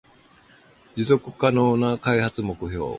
[0.95, 2.89] 持続可能な開発目標